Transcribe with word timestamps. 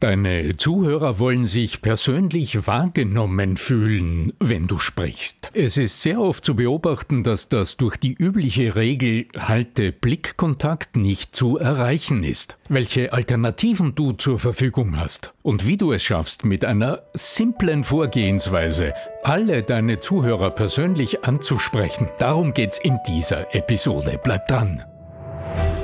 Deine 0.00 0.56
Zuhörer 0.56 1.18
wollen 1.18 1.44
sich 1.44 1.82
persönlich 1.82 2.68
wahrgenommen 2.68 3.56
fühlen, 3.56 4.32
wenn 4.38 4.68
du 4.68 4.78
sprichst. 4.78 5.50
Es 5.54 5.76
ist 5.76 6.02
sehr 6.02 6.20
oft 6.20 6.44
zu 6.44 6.54
beobachten, 6.54 7.24
dass 7.24 7.48
das 7.48 7.76
durch 7.76 7.96
die 7.96 8.14
übliche 8.14 8.76
Regel 8.76 9.26
halte 9.36 9.90
Blickkontakt 9.90 10.94
nicht 10.96 11.34
zu 11.34 11.58
erreichen 11.58 12.22
ist. 12.22 12.58
Welche 12.68 13.12
Alternativen 13.12 13.96
du 13.96 14.12
zur 14.12 14.38
Verfügung 14.38 14.96
hast 14.96 15.34
und 15.42 15.66
wie 15.66 15.76
du 15.76 15.90
es 15.90 16.04
schaffst, 16.04 16.44
mit 16.44 16.64
einer 16.64 17.02
simplen 17.14 17.82
Vorgehensweise 17.82 18.94
alle 19.24 19.64
deine 19.64 19.98
Zuhörer 19.98 20.50
persönlich 20.50 21.24
anzusprechen, 21.24 22.08
darum 22.20 22.52
geht's 22.52 22.78
in 22.78 22.98
dieser 23.08 23.52
Episode. 23.52 24.20
Bleib 24.22 24.46
dran. 24.46 24.84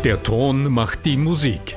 Der 0.04 0.22
Ton 0.22 0.70
macht 0.70 1.04
die 1.04 1.16
Musik. 1.16 1.76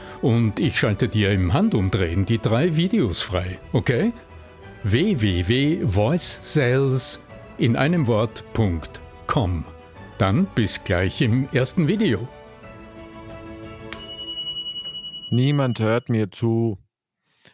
und 0.21 0.59
ich 0.59 0.77
schalte 0.77 1.07
dir 1.07 1.31
im 1.31 1.53
Handumdrehen 1.53 2.25
die 2.25 2.39
drei 2.39 2.75
Videos 2.75 3.21
frei, 3.21 3.59
okay? 3.73 4.11
www.voicesales 4.83 7.21
in 7.57 7.75
einem 7.75 8.05
Wort.com. 8.07 9.65
Dann 10.17 10.47
bis 10.55 10.83
gleich 10.83 11.21
im 11.21 11.47
ersten 11.51 11.87
Video. 11.87 12.27
Niemand 15.31 15.79
hört 15.79 16.09
mir 16.09 16.29
zu. 16.29 16.77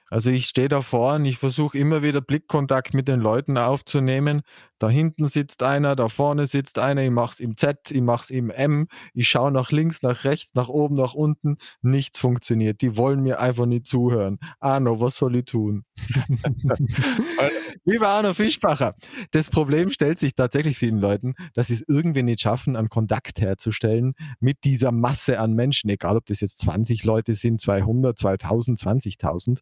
Also 0.10 0.30
ich 0.30 0.46
stehe 0.46 0.70
da 0.70 0.82
vorne, 0.82 1.28
ich 1.28 1.38
versuche 1.38 1.78
immer 1.78 2.02
wieder 2.02 2.22
Blickkontakt 2.22 2.94
mit 2.94 3.08
den 3.08 3.20
Leuten 3.20 3.58
aufzunehmen. 3.58 4.42
Da 4.80 4.90
hinten 4.90 5.26
sitzt 5.26 5.64
einer, 5.64 5.96
da 5.96 6.08
vorne 6.08 6.46
sitzt 6.46 6.78
einer, 6.78 7.04
ich 7.04 7.12
mache 7.12 7.34
es 7.34 7.40
im 7.40 7.58
Z, 7.58 7.90
ich 7.92 8.02
mache 8.02 8.24
es 8.24 8.30
im 8.30 8.52
M, 8.52 8.88
ich 9.14 9.28
schaue 9.28 9.52
nach 9.52 9.72
links, 9.72 10.04
nach 10.04 10.24
rechts, 10.24 10.52
nach 10.54 10.70
oben, 10.70 10.96
nach 10.96 11.14
unten. 11.14 11.58
Nichts 11.82 12.20
funktioniert. 12.20 12.82
Die 12.82 12.96
wollen 12.96 13.22
mir 13.22 13.40
einfach 13.40 13.66
nicht 13.66 13.88
zuhören. 13.88 14.38
Arno, 14.60 15.02
was 15.02 15.16
soll 15.16 15.36
ich 15.36 15.46
tun? 15.46 15.84
Lieber 17.86 18.08
Arno 18.08 18.34
Fischbacher, 18.34 18.96
das 19.32 19.50
Problem 19.50 19.90
stellt 19.90 20.20
sich 20.20 20.36
tatsächlich 20.36 20.78
vielen 20.78 21.00
Leuten, 21.00 21.34
dass 21.54 21.68
sie 21.68 21.74
es 21.74 21.84
irgendwie 21.88 22.24
nicht 22.24 22.42
schaffen, 22.42 22.76
einen 22.76 22.90
Kontakt 22.90 23.42
herzustellen 23.42 24.14
mit 24.40 24.64
dieser 24.64 24.92
Masse 24.92 25.40
an 25.40 25.54
Menschen, 25.54 25.90
egal 25.90 26.18
ob 26.18 26.26
das 26.28 26.42
jetzt 26.42 26.60
20 26.60 27.04
Leute 27.04 27.34
sind, 27.34 27.60
200, 27.60 28.18
2000, 28.18 28.80
20.000 28.80 29.60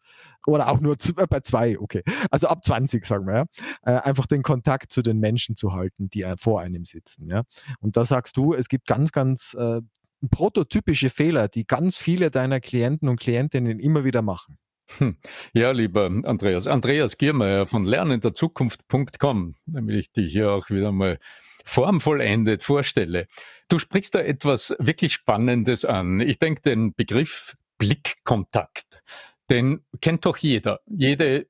oder 0.47 0.69
auch 0.69 0.79
nur 0.79 0.93
äh, 0.93 1.27
bei 1.27 1.39
zwei, 1.41 1.79
okay. 1.79 2.03
Also 2.31 2.47
ab 2.47 2.63
20, 2.63 3.05
sagen 3.05 3.27
wir, 3.27 3.35
ja. 3.35 3.45
Äh, 3.83 4.01
einfach 4.01 4.25
den 4.25 4.43
Kontakt 4.43 4.91
zu 4.91 5.01
den 5.01 5.19
Menschen 5.19 5.55
zu 5.55 5.73
halten, 5.73 6.09
die 6.09 6.23
äh, 6.23 6.35
vor 6.37 6.61
einem 6.61 6.85
sitzen, 6.85 7.29
ja. 7.29 7.43
Und 7.79 7.97
da 7.97 8.05
sagst 8.05 8.37
du, 8.37 8.53
es 8.53 8.67
gibt 8.67 8.87
ganz, 8.87 9.11
ganz 9.11 9.55
äh, 9.59 9.81
prototypische 10.29 11.09
Fehler, 11.09 11.47
die 11.47 11.65
ganz 11.65 11.97
viele 11.97 12.31
deiner 12.31 12.59
Klienten 12.59 13.09
und 13.09 13.19
Klientinnen 13.19 13.79
immer 13.79 14.03
wieder 14.03 14.21
machen. 14.21 14.57
Hm. 14.97 15.17
Ja, 15.53 15.71
lieber 15.71 16.05
Andreas. 16.05 16.67
Andreas 16.67 17.17
Giermeier 17.17 17.65
von 17.65 17.85
lernenderzukunft.com, 17.85 19.55
damit 19.65 19.95
ich 19.95 20.11
dich 20.11 20.31
hier 20.31 20.51
auch 20.51 20.69
wieder 20.69 20.91
mal 20.91 21.17
formvollendet 21.65 22.61
vorstelle. 22.61 23.27
Du 23.67 23.79
sprichst 23.79 24.13
da 24.13 24.19
etwas 24.19 24.75
wirklich 24.79 25.13
Spannendes 25.13 25.83
an. 25.85 26.19
Ich 26.19 26.37
denke, 26.37 26.61
den 26.61 26.93
Begriff 26.93 27.55
Blickkontakt, 27.79 29.01
den 29.49 29.85
kennt 30.01 30.25
doch 30.25 30.37
jeder. 30.37 30.79
Jede 30.87 31.47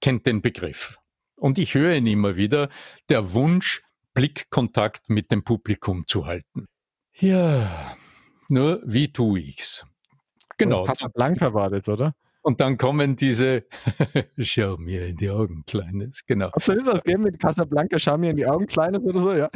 kennt 0.00 0.26
den 0.26 0.42
Begriff. 0.42 0.98
Und 1.36 1.58
ich 1.58 1.74
höre 1.74 1.94
ihn 1.94 2.06
immer 2.06 2.36
wieder, 2.36 2.68
der 3.08 3.32
Wunsch, 3.32 3.82
Blickkontakt 4.14 5.08
mit 5.08 5.32
dem 5.32 5.42
Publikum 5.42 6.06
zu 6.06 6.26
halten. 6.26 6.66
Ja, 7.14 7.96
nur 8.48 8.82
wie 8.84 9.12
tue 9.12 9.40
ich's? 9.40 9.86
Genau. 10.58 10.84
Casablanca 10.84 11.54
war 11.54 11.70
das, 11.70 11.88
oder? 11.88 12.14
Und 12.42 12.60
dann 12.60 12.76
kommen 12.76 13.14
diese, 13.16 13.66
schau 14.38 14.76
mir 14.76 15.06
in 15.06 15.16
die 15.16 15.30
Augen, 15.30 15.64
Kleines, 15.64 16.26
genau. 16.26 16.50
Hast 16.52 16.68
du 16.68 16.84
was 16.84 17.02
gegeben 17.02 17.22
mit 17.22 17.38
Casablanca, 17.38 17.98
schau 17.98 18.18
mir 18.18 18.30
in 18.30 18.36
die 18.36 18.46
Augen, 18.46 18.66
Kleines 18.66 19.04
oder 19.04 19.20
so, 19.20 19.32
ja? 19.32 19.48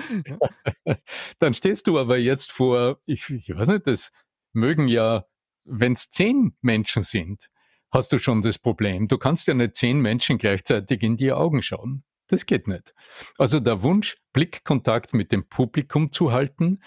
ja. 0.87 0.97
dann 1.39 1.53
stehst 1.53 1.89
du 1.89 1.99
aber 1.99 2.17
jetzt 2.17 2.53
vor, 2.53 3.01
ich, 3.05 3.29
ich 3.29 3.55
weiß 3.55 3.69
nicht, 3.69 3.89
das 3.89 4.13
mögen 4.53 4.87
ja, 4.87 5.27
wenn 5.65 5.93
es 5.93 6.09
zehn 6.11 6.57
Menschen 6.63 7.03
sind, 7.03 7.49
hast 7.97 8.12
du 8.12 8.19
schon 8.19 8.43
das 8.43 8.59
Problem. 8.59 9.09
Du 9.09 9.17
kannst 9.17 9.47
ja 9.47 9.55
nicht 9.55 9.75
zehn 9.75 10.01
Menschen 10.01 10.37
gleichzeitig 10.37 11.03
in 11.03 11.17
die 11.17 11.33
Augen 11.33 11.62
schauen. 11.62 12.05
Das 12.29 12.45
geht 12.45 12.69
nicht. 12.69 12.95
Also 13.39 13.59
der 13.59 13.83
Wunsch, 13.83 14.19
Blickkontakt 14.33 15.15
mit 15.15 15.33
dem 15.33 15.49
Publikum 15.49 16.12
zu 16.12 16.31
halten, 16.31 16.81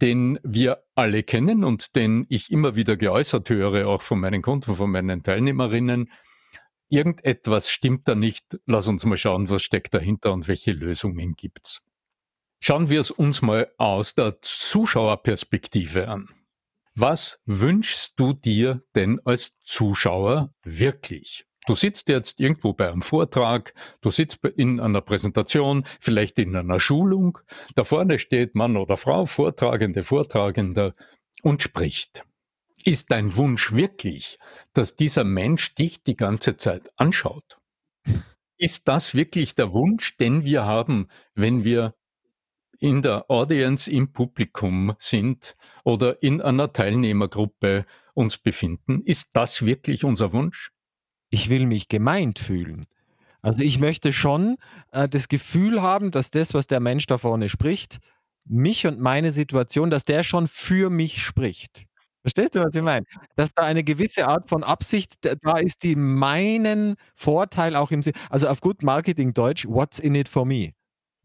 den 0.00 0.38
wir 0.42 0.84
alle 0.94 1.22
kennen 1.22 1.64
und 1.64 1.96
den 1.96 2.24
ich 2.30 2.50
immer 2.50 2.76
wieder 2.76 2.96
geäußert 2.96 3.50
höre, 3.50 3.88
auch 3.88 4.00
von 4.00 4.20
meinen 4.20 4.40
Kunden, 4.40 4.74
von 4.74 4.90
meinen 4.90 5.22
Teilnehmerinnen. 5.22 6.10
Irgendetwas 6.88 7.68
stimmt 7.68 8.08
da 8.08 8.14
nicht. 8.14 8.58
Lass 8.64 8.88
uns 8.88 9.04
mal 9.04 9.18
schauen, 9.18 9.50
was 9.50 9.62
steckt 9.62 9.92
dahinter 9.92 10.32
und 10.32 10.48
welche 10.48 10.72
Lösungen 10.72 11.34
gibt's. 11.36 11.82
Schauen 12.60 12.88
wir 12.88 13.00
es 13.00 13.10
uns 13.10 13.42
mal 13.42 13.70
aus 13.76 14.14
der 14.14 14.40
Zuschauerperspektive 14.40 16.08
an. 16.08 16.28
Was 17.00 17.40
wünschst 17.46 18.14
du 18.16 18.32
dir 18.32 18.82
denn 18.96 19.20
als 19.24 19.56
Zuschauer 19.62 20.52
wirklich? 20.64 21.46
Du 21.64 21.76
sitzt 21.76 22.08
jetzt 22.08 22.40
irgendwo 22.40 22.72
bei 22.72 22.90
einem 22.90 23.02
Vortrag, 23.02 23.72
du 24.00 24.10
sitzt 24.10 24.44
in 24.56 24.80
einer 24.80 25.00
Präsentation, 25.00 25.86
vielleicht 26.00 26.40
in 26.40 26.56
einer 26.56 26.80
Schulung, 26.80 27.38
da 27.76 27.84
vorne 27.84 28.18
steht 28.18 28.56
Mann 28.56 28.76
oder 28.76 28.96
Frau, 28.96 29.26
Vortragende, 29.26 30.02
Vortragender 30.02 30.96
und 31.42 31.62
spricht. 31.62 32.24
Ist 32.84 33.12
dein 33.12 33.36
Wunsch 33.36 33.72
wirklich, 33.72 34.40
dass 34.72 34.96
dieser 34.96 35.22
Mensch 35.22 35.76
dich 35.76 36.02
die 36.02 36.16
ganze 36.16 36.56
Zeit 36.56 36.90
anschaut? 36.96 37.60
Ist 38.56 38.88
das 38.88 39.14
wirklich 39.14 39.54
der 39.54 39.72
Wunsch, 39.72 40.16
den 40.16 40.42
wir 40.42 40.64
haben, 40.64 41.06
wenn 41.36 41.62
wir 41.62 41.94
in 42.78 43.02
der 43.02 43.30
Audience 43.30 43.90
im 43.90 44.12
Publikum 44.12 44.94
sind 44.98 45.56
oder 45.84 46.22
in 46.22 46.40
einer 46.40 46.72
Teilnehmergruppe 46.72 47.86
uns 48.14 48.38
befinden? 48.38 49.02
Ist 49.04 49.30
das 49.32 49.64
wirklich 49.64 50.04
unser 50.04 50.32
Wunsch? 50.32 50.70
ich 51.30 51.48
will 51.48 51.66
mich 51.66 51.88
gemeint 51.88 52.38
fühlen. 52.38 52.86
Also 53.42 53.62
ich 53.62 53.78
möchte 53.78 54.12
schon 54.12 54.56
äh, 54.92 55.08
das 55.08 55.28
Gefühl 55.28 55.82
haben, 55.82 56.10
dass 56.10 56.30
das, 56.30 56.54
was 56.54 56.66
der 56.66 56.80
Mensch 56.80 57.06
da 57.06 57.18
vorne 57.18 57.48
spricht, 57.48 57.98
mich 58.44 58.86
und 58.86 58.98
meine 58.98 59.30
Situation, 59.30 59.90
dass 59.90 60.04
der 60.04 60.22
schon 60.22 60.46
für 60.48 60.90
mich 60.90 61.22
spricht. 61.22 61.84
Verstehst 62.22 62.54
du, 62.54 62.64
was 62.64 62.74
ich 62.74 62.82
meine? 62.82 63.06
Dass 63.36 63.54
da 63.54 63.62
eine 63.62 63.84
gewisse 63.84 64.26
Art 64.26 64.48
von 64.48 64.64
Absicht 64.64 65.14
da 65.20 65.58
ist, 65.58 65.82
die 65.82 65.94
meinen 65.94 66.96
Vorteil 67.14 67.76
auch 67.76 67.90
im 67.90 68.02
Sinn, 68.02 68.14
also 68.28 68.48
auf 68.48 68.60
gut 68.60 68.82
Marketing-Deutsch, 68.82 69.66
what's 69.66 69.98
in 69.98 70.14
it 70.14 70.28
for 70.28 70.44
me? 70.44 70.72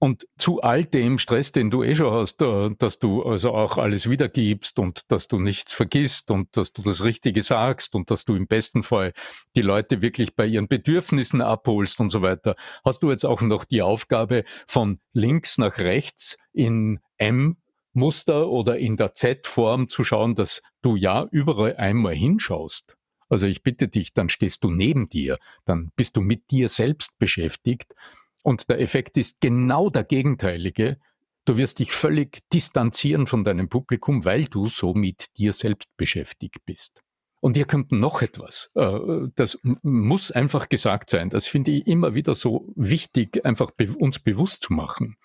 und 0.00 0.26
zu 0.38 0.62
all 0.62 0.84
dem 0.84 1.18
Stress, 1.18 1.52
den 1.52 1.70
du 1.70 1.82
eh 1.82 1.94
schon 1.94 2.12
hast, 2.12 2.40
dass 2.40 2.98
du 2.98 3.22
also 3.22 3.52
auch 3.52 3.76
alles 3.76 4.08
wiedergibst 4.08 4.78
und 4.78 5.12
dass 5.12 5.28
du 5.28 5.38
nichts 5.38 5.74
vergisst 5.74 6.30
und 6.30 6.56
dass 6.56 6.72
du 6.72 6.80
das 6.80 7.04
Richtige 7.04 7.42
sagst 7.42 7.94
und 7.94 8.10
dass 8.10 8.24
du 8.24 8.34
im 8.34 8.46
besten 8.46 8.82
Fall 8.82 9.12
die 9.56 9.62
Leute 9.62 10.00
wirklich 10.00 10.34
bei 10.34 10.46
ihren 10.46 10.68
Bedürfnissen 10.68 11.42
abholst 11.42 12.00
und 12.00 12.08
so 12.08 12.22
weiter, 12.22 12.56
hast 12.82 13.02
du 13.02 13.10
jetzt 13.10 13.26
auch 13.26 13.42
noch 13.42 13.66
die 13.66 13.82
Aufgabe 13.82 14.44
von 14.66 15.00
links 15.12 15.58
nach 15.58 15.78
rechts 15.78 16.38
in 16.54 17.00
M 17.18 17.58
Muster 17.92 18.48
oder 18.48 18.78
in 18.78 18.96
der 18.96 19.14
Z-Form 19.14 19.88
zu 19.88 20.04
schauen, 20.04 20.34
dass 20.34 20.62
du 20.82 20.96
ja 20.96 21.26
überall 21.30 21.76
einmal 21.76 22.14
hinschaust. 22.14 22.96
Also 23.28 23.46
ich 23.46 23.62
bitte 23.62 23.88
dich, 23.88 24.12
dann 24.12 24.28
stehst 24.28 24.64
du 24.64 24.70
neben 24.70 25.08
dir, 25.08 25.38
dann 25.64 25.92
bist 25.96 26.16
du 26.16 26.20
mit 26.20 26.50
dir 26.50 26.68
selbst 26.68 27.18
beschäftigt 27.18 27.94
und 28.42 28.68
der 28.68 28.80
Effekt 28.80 29.16
ist 29.16 29.40
genau 29.40 29.90
der 29.90 30.04
gegenteilige. 30.04 30.98
Du 31.44 31.56
wirst 31.56 31.78
dich 31.78 31.92
völlig 31.92 32.40
distanzieren 32.52 33.26
von 33.26 33.44
deinem 33.44 33.68
Publikum, 33.68 34.24
weil 34.24 34.46
du 34.46 34.66
so 34.66 34.94
mit 34.94 35.36
dir 35.38 35.52
selbst 35.52 35.88
beschäftigt 35.96 36.64
bist. 36.66 37.02
Und 37.40 37.56
hier 37.56 37.66
kommt 37.66 37.90
noch 37.92 38.20
etwas. 38.20 38.70
Äh, 38.74 38.98
das 39.34 39.58
muss 39.62 40.30
einfach 40.30 40.68
gesagt 40.68 41.08
sein. 41.10 41.30
Das 41.30 41.46
finde 41.46 41.70
ich 41.70 41.86
immer 41.86 42.14
wieder 42.14 42.34
so 42.34 42.70
wichtig, 42.76 43.44
einfach 43.44 43.72
uns 43.98 44.18
bewusst 44.18 44.64
zu 44.64 44.74
machen. 44.74 45.16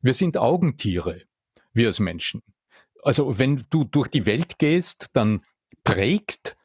Wir 0.00 0.14
sind 0.14 0.38
Augentiere 0.38 1.22
wir 1.72 1.88
als 1.88 2.00
Menschen. 2.00 2.42
Also 3.02 3.38
wenn 3.38 3.64
du 3.70 3.84
durch 3.84 4.08
die 4.08 4.26
Welt 4.26 4.58
gehst, 4.58 5.10
dann 5.12 5.44
prägt 5.84 6.56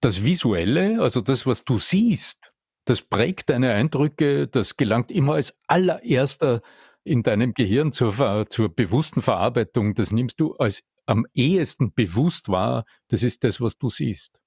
das 0.00 0.24
Visuelle, 0.24 1.00
also 1.00 1.20
das, 1.20 1.46
was 1.46 1.64
du 1.64 1.78
siehst, 1.78 2.52
das 2.84 3.02
prägt 3.02 3.50
deine 3.50 3.72
Eindrücke, 3.72 4.48
das 4.48 4.76
gelangt 4.76 5.10
immer 5.10 5.34
als 5.34 5.60
allererster 5.68 6.62
in 7.04 7.22
deinem 7.22 7.54
Gehirn 7.54 7.92
zur, 7.92 8.46
zur 8.48 8.74
bewussten 8.74 9.22
Verarbeitung. 9.22 9.94
Das 9.94 10.10
nimmst 10.10 10.40
du 10.40 10.54
als 10.54 10.82
am 11.06 11.26
ehesten 11.34 11.92
bewusst 11.92 12.48
wahr, 12.48 12.84
das 13.08 13.22
ist 13.22 13.44
das, 13.44 13.60
was 13.60 13.76
du 13.78 13.88
siehst. 13.88 14.40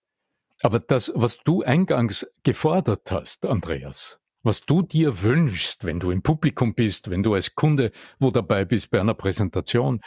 Aber 0.61 0.79
das, 0.79 1.11
was 1.15 1.37
du 1.43 1.63
eingangs 1.63 2.29
gefordert 2.43 3.11
hast, 3.11 3.45
Andreas, 3.45 4.19
was 4.45 4.61
du 4.61 4.81
dir 4.81 5.21
wünschst, 5.21 5.85
wenn 5.85 5.99
du 5.99 6.11
im 6.11 6.21
Publikum 6.21 6.75
bist, 6.75 7.09
wenn 7.09 7.23
du 7.23 7.33
als 7.33 7.55
Kunde 7.55 7.91
wo 8.19 8.31
dabei 8.31 8.65
bist 8.65 8.91
bei 8.91 8.99
einer 8.99 9.13
Präsentation. 9.13 10.01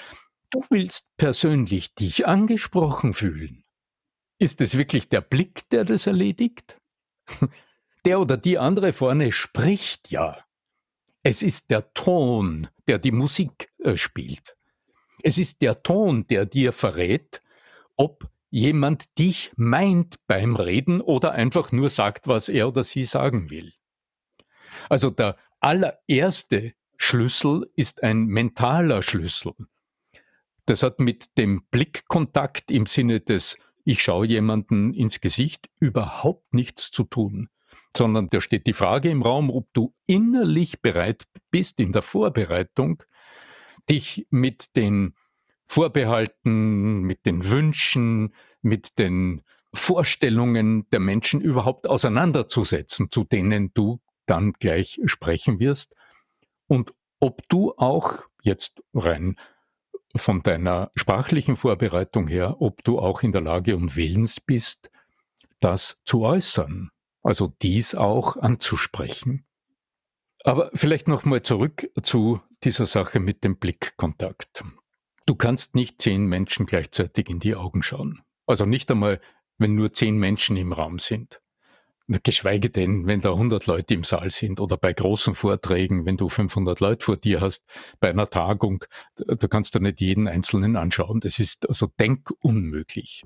Du 0.50 0.64
willst 0.70 1.08
persönlich 1.17 1.94
dich 1.94 2.26
angesprochen 2.26 3.12
fühlen. 3.12 3.64
Ist 4.38 4.61
es 4.61 4.79
wirklich 4.79 5.08
der 5.08 5.20
Blick, 5.20 5.69
der 5.70 5.85
das 5.85 6.06
erledigt? 6.06 6.79
Der 8.05 8.20
oder 8.20 8.37
die 8.37 8.58
andere 8.58 8.93
vorne 8.93 9.32
spricht 9.32 10.11
ja. 10.11 10.38
Es 11.23 11.43
ist 11.43 11.70
der 11.70 11.93
Ton, 11.93 12.69
der 12.87 12.99
die 12.99 13.11
Musik 13.11 13.70
äh, 13.81 13.96
spielt. 13.96 14.56
Es 15.23 15.37
ist 15.37 15.61
der 15.61 15.82
Ton, 15.82 16.26
der 16.29 16.46
dir 16.46 16.73
verrät, 16.73 17.43
ob 17.96 18.31
jemand 18.50 19.19
dich 19.19 19.52
meint 19.56 20.17
beim 20.26 20.56
Reden 20.56 21.00
oder 21.00 21.32
einfach 21.32 21.73
nur 21.73 21.91
sagt, 21.91 22.29
was 22.29 22.49
er 22.49 22.69
oder 22.69 22.84
sie 22.84 23.05
sagen 23.05 23.50
will. 23.50 23.73
Also 24.88 25.11
der 25.11 25.37
allererste 25.61 26.75
Schlüssel 26.97 27.70
ist 27.76 28.03
ein 28.03 28.26
mentaler 28.26 29.03
Schlüssel. 29.03 29.53
Das 30.67 30.82
hat 30.82 31.00
mit 31.00 31.38
dem 31.38 31.62
Blickkontakt 31.70 32.70
im 32.70 32.87
Sinne 32.87 33.20
des 33.20 33.56
ich 33.88 34.03
schaue 34.03 34.26
jemanden 34.26 34.93
ins 34.93 35.23
Gesicht 35.23 35.70
überhaupt 35.81 36.53
nichts 36.53 36.91
zu 36.91 37.05
tun, 37.05 37.49
sondern 37.97 38.29
da 38.29 38.43
steht 38.43 38.67
die 38.67 38.75
Frage 38.75 39.09
im 39.09 39.23
Raum, 39.23 39.49
ob 39.49 39.73
du 39.73 39.94
innerlich 40.06 40.82
bereit 40.82 41.25
bist 41.50 41.81
in 41.81 41.93
der 41.93 42.03
Vorbereitung, 42.03 43.03
dich 43.88 44.26
mit 44.29 44.76
den 44.76 45.15
Vorbehalten, 45.69 47.00
mit 47.00 47.25
den 47.25 47.49
Wünschen, 47.49 48.35
mit 48.61 48.99
den 48.99 49.41
Vorstellungen 49.73 50.87
der 50.91 51.00
Menschen 51.00 51.41
überhaupt 51.41 51.88
auseinanderzusetzen, 51.88 53.11
zu 53.11 53.25
denen 53.25 53.73
du 53.73 54.03
dann 54.28 54.52
gleich 54.54 55.00
sprechen 55.06 55.60
wirst 55.60 55.94
und 56.66 56.94
ob 57.20 57.48
du 57.48 57.75
auch 57.76 58.25
jetzt 58.42 58.82
rein 58.94 59.36
von 60.16 60.42
deiner 60.42 60.90
sprachlichen 60.94 61.56
Vorbereitung 61.56 62.28
her, 62.28 62.60
ob 62.60 62.84
du 62.84 62.98
auch 62.98 63.22
in 63.22 63.32
der 63.32 63.40
Lage 63.40 63.76
und 63.76 63.96
willens 63.96 64.40
bist, 64.40 64.90
das 65.60 66.00
zu 66.04 66.22
äußern, 66.22 66.90
also 67.22 67.52
dies 67.62 67.94
auch 67.94 68.36
anzusprechen. 68.36 69.44
Aber 70.44 70.70
vielleicht 70.74 71.08
nochmal 71.08 71.42
zurück 71.42 71.90
zu 72.02 72.40
dieser 72.64 72.86
Sache 72.86 73.20
mit 73.20 73.44
dem 73.44 73.58
Blickkontakt. 73.58 74.64
Du 75.26 75.34
kannst 75.34 75.74
nicht 75.74 76.00
zehn 76.00 76.26
Menschen 76.26 76.66
gleichzeitig 76.66 77.28
in 77.28 77.40
die 77.40 77.54
Augen 77.54 77.82
schauen. 77.82 78.22
Also 78.46 78.64
nicht 78.64 78.90
einmal, 78.90 79.20
wenn 79.58 79.74
nur 79.74 79.93
zehn 79.93 80.17
Menschen 80.17 80.56
im 80.56 80.72
Raum 80.72 80.98
sind. 80.98 81.43
Geschweige 82.22 82.70
denn, 82.70 83.06
wenn 83.06 83.20
da 83.20 83.32
100 83.32 83.67
Leute 83.67 83.93
im 83.93 84.03
Saal 84.03 84.31
sind 84.31 84.60
oder 84.60 84.79
bei 84.79 84.94
großen 84.94 85.34
Vorträgen, 85.34 86.06
wenn 86.06 86.17
du 86.17 86.31
500 86.31 86.81
Leute 86.81 87.05
vor 87.05 87.17
dir 87.17 87.43
hast, 87.43 87.67
bei 88.00 88.08
einer 88.08 88.31
Tagung, 88.31 88.82
da 89.17 89.46
kannst 89.46 89.74
du 89.74 89.81
nicht 89.81 90.00
jeden 90.00 90.27
Einzelnen 90.27 90.77
anschauen. 90.77 91.20
Das 91.20 91.38
ist 91.38 91.69
also 91.69 91.88
denkunmöglich. 92.00 93.24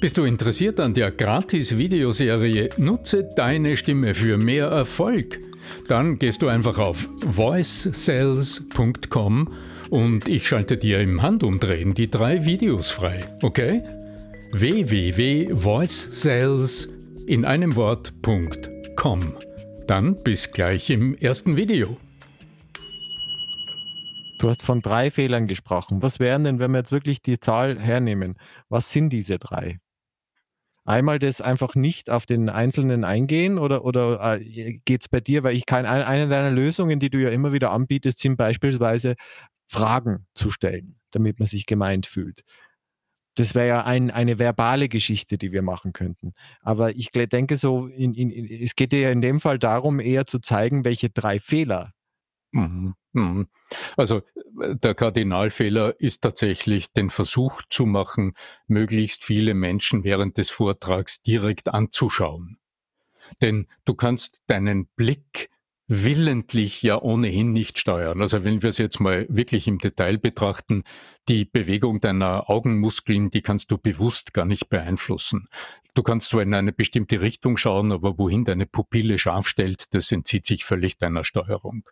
Bist 0.00 0.16
du 0.18 0.24
interessiert 0.24 0.80
an 0.80 0.94
der 0.94 1.12
Gratis-Videoserie 1.12 2.70
Nutze 2.78 3.28
deine 3.36 3.76
Stimme 3.76 4.14
für 4.14 4.38
mehr 4.38 4.68
Erfolg? 4.68 5.38
Dann 5.86 6.18
gehst 6.18 6.42
du 6.42 6.48
einfach 6.48 6.78
auf 6.78 7.08
voicesales.com 7.24 9.54
und 9.90 10.28
ich 10.28 10.48
schalte 10.48 10.76
dir 10.76 10.98
im 11.00 11.22
Handumdrehen 11.22 11.94
die 11.94 12.10
drei 12.10 12.44
Videos 12.46 12.90
frei, 12.90 13.24
okay? 13.42 13.80
www.voicesales 14.54 16.86
in 17.26 17.46
einem 17.46 17.74
Wort.com. 17.74 19.38
Dann 19.86 20.22
bis 20.22 20.52
gleich 20.52 20.90
im 20.90 21.16
ersten 21.16 21.56
Video. 21.56 21.96
Du 24.38 24.50
hast 24.50 24.62
von 24.62 24.82
drei 24.82 25.10
Fehlern 25.10 25.46
gesprochen. 25.46 26.02
Was 26.02 26.20
wären 26.20 26.44
denn, 26.44 26.58
wenn 26.58 26.72
wir 26.72 26.80
jetzt 26.80 26.92
wirklich 26.92 27.22
die 27.22 27.40
Zahl 27.40 27.80
hernehmen? 27.80 28.36
Was 28.68 28.92
sind 28.92 29.08
diese 29.08 29.38
drei? 29.38 29.78
Einmal 30.84 31.18
das 31.18 31.40
einfach 31.40 31.74
nicht 31.74 32.10
auf 32.10 32.26
den 32.26 32.50
Einzelnen 32.50 33.04
eingehen 33.04 33.58
oder, 33.58 33.86
oder 33.86 34.38
äh, 34.38 34.80
geht 34.84 35.00
es 35.00 35.08
bei 35.08 35.20
dir, 35.20 35.44
weil 35.44 35.56
ich 35.56 35.64
kann, 35.64 35.86
eine 35.86 36.28
deiner 36.28 36.50
Lösungen, 36.50 36.98
die 36.98 37.08
du 37.08 37.22
ja 37.22 37.30
immer 37.30 37.52
wieder 37.52 37.70
anbietest, 37.70 38.18
sind 38.18 38.36
beispielsweise 38.36 39.14
Fragen 39.68 40.26
zu 40.34 40.50
stellen, 40.50 40.96
damit 41.10 41.38
man 41.38 41.48
sich 41.48 41.64
gemeint 41.64 42.06
fühlt 42.06 42.44
das 43.34 43.54
wäre 43.54 43.68
ja 43.68 43.84
ein, 43.84 44.10
eine 44.10 44.38
verbale 44.38 44.88
Geschichte, 44.88 45.38
die 45.38 45.52
wir 45.52 45.62
machen 45.62 45.92
könnten. 45.92 46.34
Aber 46.60 46.94
ich 46.96 47.10
denke 47.10 47.56
so, 47.56 47.86
in, 47.86 48.14
in, 48.14 48.30
es 48.30 48.76
geht 48.76 48.92
ja 48.92 49.10
in 49.10 49.22
dem 49.22 49.40
Fall 49.40 49.58
darum, 49.58 50.00
eher 50.00 50.26
zu 50.26 50.38
zeigen, 50.38 50.84
welche 50.84 51.10
drei 51.10 51.40
Fehler. 51.40 51.92
Mhm. 52.52 52.94
Mhm. 53.12 53.48
Also 53.96 54.22
äh, 54.60 54.76
der 54.76 54.94
Kardinalfehler 54.94 55.98
ist 55.98 56.22
tatsächlich 56.22 56.92
den 56.92 57.10
Versuch 57.10 57.62
zu 57.68 57.86
machen, 57.86 58.34
möglichst 58.66 59.24
viele 59.24 59.54
Menschen 59.54 60.04
während 60.04 60.38
des 60.38 60.50
Vortrags 60.50 61.22
direkt 61.22 61.68
anzuschauen. 61.68 62.58
Denn 63.40 63.66
du 63.84 63.94
kannst 63.94 64.42
deinen 64.46 64.86
Blick 64.96 65.48
willentlich 65.88 66.82
ja 66.82 67.00
ohnehin 67.00 67.52
nicht 67.52 67.78
steuern. 67.78 68.20
Also 68.20 68.44
wenn 68.44 68.62
wir 68.62 68.70
es 68.70 68.78
jetzt 68.78 69.00
mal 69.00 69.26
wirklich 69.28 69.68
im 69.68 69.78
Detail 69.78 70.16
betrachten, 70.18 70.84
die 71.28 71.44
Bewegung 71.44 72.00
deiner 72.00 72.50
Augenmuskeln, 72.50 73.30
die 73.30 73.42
kannst 73.42 73.70
du 73.70 73.78
bewusst 73.78 74.34
gar 74.34 74.44
nicht 74.44 74.68
beeinflussen. 74.68 75.48
Du 75.94 76.02
kannst 76.02 76.30
zwar 76.30 76.42
in 76.42 76.54
eine 76.54 76.72
bestimmte 76.72 77.20
Richtung 77.20 77.56
schauen, 77.56 77.92
aber 77.92 78.18
wohin 78.18 78.44
deine 78.44 78.66
Pupille 78.66 79.18
scharf 79.18 79.46
stellt, 79.46 79.94
das 79.94 80.10
entzieht 80.10 80.46
sich 80.46 80.64
völlig 80.64 80.98
deiner 80.98 81.22
Steuerung. 81.24 81.88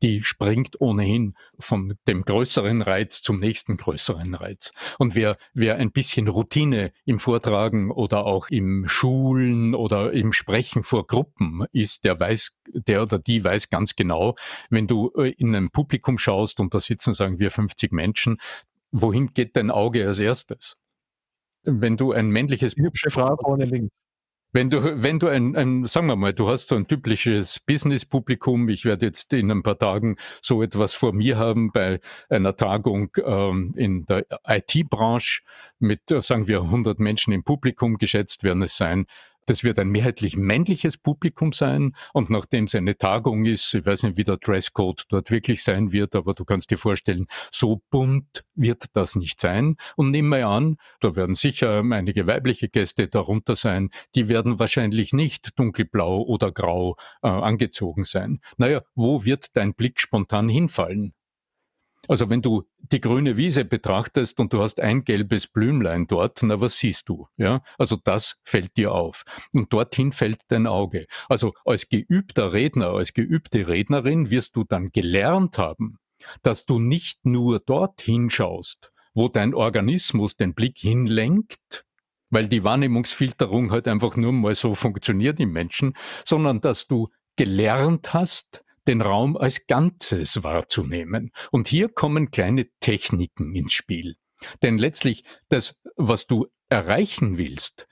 Die 0.00 0.22
springt 0.22 0.80
ohnehin 0.80 1.34
von 1.58 1.96
dem 2.06 2.22
größeren 2.24 2.82
Reiz 2.82 3.22
zum 3.22 3.40
nächsten 3.40 3.76
größeren 3.76 4.34
Reiz. 4.34 4.72
Und 4.98 5.14
wer, 5.14 5.36
wer 5.54 5.76
ein 5.76 5.92
bisschen 5.92 6.28
Routine 6.28 6.92
im 7.04 7.18
Vortragen 7.18 7.90
oder 7.90 8.24
auch 8.26 8.48
im 8.48 8.86
Schulen 8.86 9.74
oder 9.74 10.12
im 10.12 10.32
Sprechen 10.32 10.82
vor 10.82 11.06
Gruppen 11.06 11.64
ist, 11.72 12.04
der 12.04 12.18
weiß, 12.18 12.58
der 12.72 13.02
oder 13.02 13.18
die 13.18 13.44
weiß 13.44 13.70
ganz 13.70 13.96
genau, 13.96 14.36
wenn 14.70 14.86
du 14.86 15.10
äh, 15.16 15.30
in 15.30 15.54
ein 15.54 15.70
Publikum 15.70 16.18
schaust 16.18 16.60
und 16.60 16.74
da 16.74 16.80
sitzen, 16.80 17.12
sagen 17.12 17.38
wir, 17.38 17.50
50 17.50 17.92
Menschen, 17.92 18.38
wohin 18.92 19.32
geht 19.34 19.56
dein 19.56 19.70
Auge 19.70 20.06
als 20.06 20.18
erstes? 20.18 20.76
Wenn 21.64 21.96
du 21.96 22.12
ein 22.12 22.28
männliches 22.28 22.76
hübsche 22.76 23.10
Frau 23.10 23.36
vorne 23.36 23.64
links. 23.64 23.92
Wenn 24.54 24.68
du, 24.68 25.02
wenn 25.02 25.18
du 25.18 25.28
ein, 25.28 25.56
ein, 25.56 25.86
sagen 25.86 26.08
wir 26.08 26.16
mal, 26.16 26.34
du 26.34 26.46
hast 26.46 26.68
so 26.68 26.76
ein 26.76 26.86
typisches 26.86 27.58
Business-Publikum, 27.58 28.68
ich 28.68 28.84
werde 28.84 29.06
jetzt 29.06 29.32
in 29.32 29.50
ein 29.50 29.62
paar 29.62 29.78
Tagen 29.78 30.16
so 30.42 30.62
etwas 30.62 30.92
vor 30.92 31.14
mir 31.14 31.38
haben 31.38 31.72
bei 31.72 32.00
einer 32.28 32.54
Tagung 32.54 33.08
ähm, 33.24 33.72
in 33.78 34.04
der 34.04 34.26
IT-Branche 34.46 35.40
mit, 35.78 36.02
sagen 36.06 36.48
wir, 36.48 36.60
100 36.60 37.00
Menschen 37.00 37.32
im 37.32 37.44
Publikum, 37.44 37.96
geschätzt 37.96 38.44
werden 38.44 38.62
es 38.62 38.76
sein, 38.76 39.06
das 39.46 39.64
wird 39.64 39.78
ein 39.78 39.88
mehrheitlich 39.88 40.36
männliches 40.36 40.96
Publikum 40.96 41.52
sein 41.52 41.94
und 42.12 42.30
nachdem 42.30 42.64
es 42.64 42.74
eine 42.74 42.96
Tagung 42.96 43.44
ist, 43.44 43.74
ich 43.74 43.84
weiß 43.84 44.04
nicht, 44.04 44.16
wie 44.16 44.24
der 44.24 44.36
Dresscode 44.36 45.04
dort 45.08 45.30
wirklich 45.30 45.62
sein 45.62 45.92
wird, 45.92 46.14
aber 46.14 46.34
du 46.34 46.44
kannst 46.44 46.70
dir 46.70 46.78
vorstellen, 46.78 47.26
so 47.50 47.82
bunt 47.90 48.44
wird 48.54 48.96
das 48.96 49.16
nicht 49.16 49.40
sein. 49.40 49.76
Und 49.96 50.10
nimm 50.10 50.28
mal 50.28 50.44
an, 50.44 50.76
da 51.00 51.16
werden 51.16 51.34
sicher 51.34 51.82
einige 51.90 52.26
weibliche 52.26 52.68
Gäste 52.68 53.08
darunter 53.08 53.56
sein, 53.56 53.90
die 54.14 54.28
werden 54.28 54.58
wahrscheinlich 54.58 55.12
nicht 55.12 55.58
dunkelblau 55.58 56.22
oder 56.22 56.52
grau 56.52 56.96
äh, 57.22 57.28
angezogen 57.28 58.04
sein. 58.04 58.40
Naja, 58.56 58.82
wo 58.94 59.24
wird 59.24 59.56
dein 59.56 59.74
Blick 59.74 60.00
spontan 60.00 60.48
hinfallen? 60.48 61.14
Also 62.08 62.28
wenn 62.30 62.42
du 62.42 62.64
die 62.78 63.00
grüne 63.00 63.36
Wiese 63.36 63.64
betrachtest 63.64 64.40
und 64.40 64.52
du 64.52 64.60
hast 64.60 64.80
ein 64.80 65.04
gelbes 65.04 65.46
Blümlein 65.46 66.06
dort, 66.06 66.42
na 66.42 66.60
was 66.60 66.78
siehst 66.78 67.08
du? 67.08 67.28
Ja, 67.36 67.62
also 67.78 67.96
das 68.02 68.40
fällt 68.42 68.76
dir 68.76 68.92
auf 68.92 69.24
und 69.52 69.72
dorthin 69.72 70.10
fällt 70.10 70.42
dein 70.48 70.66
Auge. 70.66 71.06
Also 71.28 71.54
als 71.64 71.88
geübter 71.88 72.52
Redner, 72.52 72.90
als 72.90 73.14
geübte 73.14 73.68
Rednerin 73.68 74.30
wirst 74.30 74.56
du 74.56 74.64
dann 74.64 74.90
gelernt 74.90 75.58
haben, 75.58 75.98
dass 76.42 76.66
du 76.66 76.78
nicht 76.78 77.24
nur 77.24 77.60
dorthin 77.60 78.30
schaust, 78.30 78.92
wo 79.14 79.28
dein 79.28 79.54
Organismus 79.54 80.36
den 80.36 80.54
Blick 80.54 80.78
hinlenkt, 80.78 81.84
weil 82.30 82.48
die 82.48 82.64
Wahrnehmungsfilterung 82.64 83.70
halt 83.70 83.86
einfach 83.86 84.16
nur 84.16 84.32
mal 84.32 84.54
so 84.54 84.74
funktioniert 84.74 85.38
im 85.38 85.52
Menschen, 85.52 85.94
sondern 86.24 86.60
dass 86.60 86.88
du 86.88 87.08
gelernt 87.36 88.14
hast, 88.14 88.64
den 88.86 89.00
Raum 89.00 89.36
als 89.36 89.66
Ganzes 89.66 90.42
wahrzunehmen. 90.42 91.30
Und 91.50 91.68
hier 91.68 91.88
kommen 91.88 92.30
kleine 92.30 92.68
Techniken 92.80 93.54
ins 93.54 93.72
Spiel. 93.72 94.16
Denn 94.62 94.78
letztlich 94.78 95.24
das, 95.48 95.80
was 95.96 96.26
du 96.26 96.46
erreichen 96.68 97.38
willst, 97.38 97.86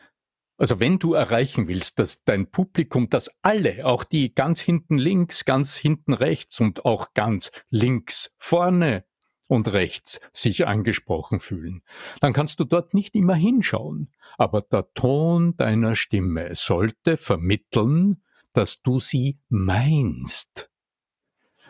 also 0.61 0.79
wenn 0.79 0.99
du 0.99 1.15
erreichen 1.15 1.69
willst, 1.69 1.99
dass 1.99 2.23
dein 2.23 2.51
Publikum, 2.51 3.09
dass 3.09 3.31
alle, 3.41 3.87
auch 3.87 4.05
die 4.05 4.35
ganz 4.35 4.61
hinten 4.61 4.99
links, 4.99 5.47
ganz 5.47 5.77
hinten 5.77 6.13
rechts 6.13 6.61
und 6.61 6.85
auch 6.85 7.15
ganz 7.15 7.51
links 7.71 8.37
vorne 8.39 9.07
und 9.49 9.73
rechts 9.73 10.21
sich 10.33 10.67
angesprochen 10.67 11.41
fühlen, 11.41 11.83
dann 12.21 12.35
kannst 12.35 12.61
du 12.61 12.65
dort 12.65 12.93
nicht 12.93 13.15
immer 13.15 13.35
hinschauen. 13.35 14.13
Aber 14.37 14.61
der 14.61 14.93
Ton 14.93 15.57
deiner 15.57 15.95
Stimme 15.95 16.55
sollte 16.55 17.17
vermitteln, 17.17 18.23
dass 18.53 18.83
du 18.83 19.01
sie 19.01 19.41
meinst. 19.49 20.70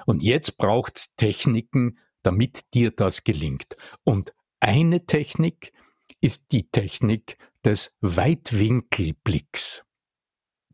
Und 0.07 0.23
jetzt 0.23 0.57
braucht's 0.59 1.15
Techniken, 1.17 1.99
damit 2.23 2.75
dir 2.75 2.91
das 2.91 3.25
gelingt. 3.25 3.77
Und 4.05 4.35
eine 4.61 5.07
Technik 5.07 5.73
ist 6.21 6.53
die 6.53 6.71
Technik 6.71 7.39
des 7.65 7.97
Weitwinkelblicks. 8.01 9.85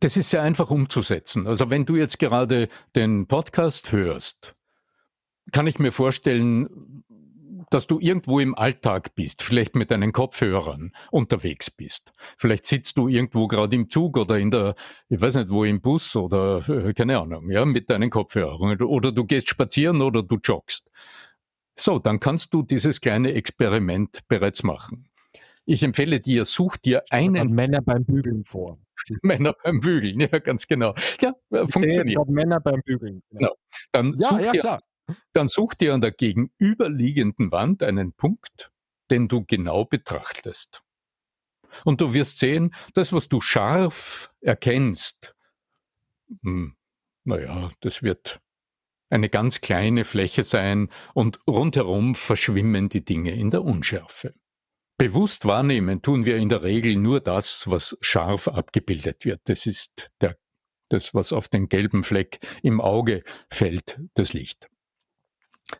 Das 0.00 0.16
ist 0.16 0.30
sehr 0.30 0.42
einfach 0.42 0.70
umzusetzen. 0.70 1.46
Also 1.46 1.70
wenn 1.70 1.86
du 1.86 1.96
jetzt 1.96 2.18
gerade 2.18 2.68
den 2.94 3.26
Podcast 3.26 3.92
hörst, 3.92 4.54
kann 5.52 5.66
ich 5.66 5.78
mir 5.78 5.92
vorstellen, 5.92 7.04
dass 7.70 7.86
du 7.86 7.98
irgendwo 8.00 8.40
im 8.40 8.54
Alltag 8.54 9.14
bist, 9.14 9.42
vielleicht 9.42 9.74
mit 9.74 9.90
deinen 9.90 10.12
Kopfhörern 10.12 10.92
unterwegs 11.10 11.70
bist. 11.70 12.12
Vielleicht 12.36 12.64
sitzt 12.64 12.96
du 12.96 13.08
irgendwo 13.08 13.46
gerade 13.48 13.76
im 13.76 13.88
Zug 13.88 14.16
oder 14.16 14.38
in 14.38 14.50
der, 14.50 14.74
ich 15.08 15.20
weiß 15.20 15.36
nicht 15.36 15.50
wo, 15.50 15.64
im 15.64 15.80
Bus 15.80 16.16
oder 16.16 16.66
äh, 16.68 16.92
keine 16.94 17.18
Ahnung, 17.18 17.50
ja, 17.50 17.64
mit 17.64 17.90
deinen 17.90 18.10
Kopfhörern. 18.10 18.80
Oder 18.82 19.12
du 19.12 19.24
gehst 19.24 19.48
spazieren 19.48 20.02
oder 20.02 20.22
du 20.22 20.36
joggst. 20.42 20.90
So, 21.74 21.98
dann 21.98 22.20
kannst 22.20 22.54
du 22.54 22.62
dieses 22.62 23.00
kleine 23.00 23.32
Experiment 23.32 24.20
bereits 24.28 24.62
machen. 24.62 25.08
Ich 25.66 25.82
empfehle 25.82 26.20
dir, 26.20 26.44
such 26.44 26.76
dir 26.76 27.02
einen. 27.10 27.52
Männer 27.52 27.82
beim 27.82 28.04
Bügeln 28.04 28.44
vor. 28.44 28.78
Männer 29.22 29.54
beim 29.62 29.80
Bügeln, 29.80 30.20
ja, 30.20 30.38
ganz 30.38 30.66
genau. 30.66 30.94
Ja, 31.20 31.34
ich 31.50 31.70
funktioniert. 31.70 32.28
Männer 32.28 32.60
beim 32.60 32.80
Bügeln. 32.82 33.22
Genau. 33.30 33.54
Dann 33.92 34.16
ja, 34.18 34.28
such 34.28 34.40
ja, 34.40 34.52
dir, 34.52 34.60
klar. 34.60 34.82
Dann 35.32 35.48
such 35.48 35.74
dir 35.74 35.94
an 35.94 36.00
der 36.00 36.12
gegenüberliegenden 36.12 37.52
Wand 37.52 37.82
einen 37.82 38.12
Punkt, 38.12 38.72
den 39.10 39.28
du 39.28 39.44
genau 39.44 39.84
betrachtest. 39.84 40.82
Und 41.84 42.00
du 42.00 42.14
wirst 42.14 42.38
sehen, 42.38 42.74
das, 42.94 43.12
was 43.12 43.28
du 43.28 43.40
scharf 43.40 44.32
erkennst, 44.40 45.34
hm, 46.42 46.76
naja, 47.24 47.70
das 47.80 48.02
wird 48.02 48.40
eine 49.10 49.28
ganz 49.28 49.60
kleine 49.60 50.04
Fläche 50.04 50.42
sein 50.42 50.88
und 51.14 51.38
rundherum 51.46 52.14
verschwimmen 52.14 52.88
die 52.88 53.04
Dinge 53.04 53.32
in 53.32 53.50
der 53.50 53.62
Unschärfe. 53.62 54.34
Bewusst 54.98 55.44
wahrnehmen 55.44 56.02
tun 56.02 56.24
wir 56.24 56.36
in 56.38 56.48
der 56.48 56.62
Regel 56.62 56.96
nur 56.96 57.20
das, 57.20 57.68
was 57.68 57.98
scharf 58.00 58.48
abgebildet 58.48 59.24
wird. 59.24 59.42
Das 59.44 59.66
ist 59.66 60.10
der, 60.20 60.38
das, 60.88 61.14
was 61.14 61.32
auf 61.32 61.48
den 61.48 61.68
gelben 61.68 62.02
Fleck 62.02 62.38
im 62.62 62.80
Auge 62.80 63.22
fällt, 63.50 64.00
das 64.14 64.32
Licht. 64.32 64.68